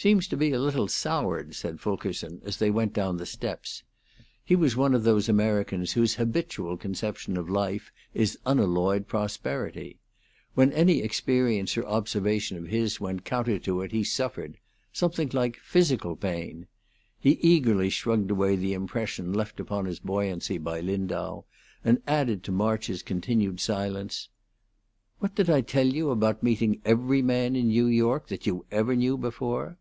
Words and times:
"Seems 0.00 0.28
to 0.28 0.36
be 0.36 0.52
a 0.52 0.60
little 0.60 0.86
soured," 0.86 1.56
said 1.56 1.80
Fulkerson, 1.80 2.40
as 2.44 2.58
they 2.58 2.70
went 2.70 2.92
down 2.92 3.16
the 3.16 3.26
steps. 3.26 3.82
He 4.44 4.54
was 4.54 4.76
one 4.76 4.94
of 4.94 5.02
those 5.02 5.28
Americans 5.28 5.90
whose 5.94 6.14
habitual 6.14 6.76
conception 6.76 7.36
of 7.36 7.50
life 7.50 7.90
is 8.14 8.38
unalloyed 8.46 9.08
prosperity. 9.08 9.98
When 10.54 10.72
any 10.72 11.00
experience 11.02 11.76
or 11.76 11.84
observation 11.84 12.56
of 12.58 12.68
his 12.68 13.00
went 13.00 13.24
counter 13.24 13.58
to 13.58 13.80
it 13.80 13.90
he 13.90 14.04
suffered 14.04 14.58
something 14.92 15.30
like 15.32 15.56
physical 15.56 16.14
pain. 16.14 16.68
He 17.18 17.30
eagerly 17.42 17.90
shrugged 17.90 18.30
away 18.30 18.54
the 18.54 18.74
impression 18.74 19.32
left 19.32 19.58
upon 19.58 19.86
his 19.86 19.98
buoyancy 19.98 20.58
by 20.58 20.78
Lindau, 20.80 21.42
and 21.82 22.00
added 22.06 22.44
to 22.44 22.52
March's 22.52 23.02
continued 23.02 23.58
silence, 23.58 24.28
"What 25.18 25.34
did 25.34 25.50
I 25.50 25.60
tell 25.60 25.88
you 25.88 26.10
about 26.10 26.40
meeting 26.44 26.80
every 26.84 27.20
man 27.20 27.56
in 27.56 27.66
New 27.66 27.86
York 27.86 28.28
that 28.28 28.46
you 28.46 28.64
ever 28.70 28.94
knew 28.94 29.18
before?" 29.18 29.76